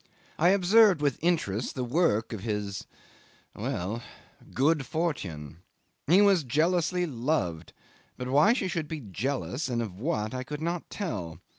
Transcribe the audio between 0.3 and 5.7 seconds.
I observed with interest the work of his well good fortune.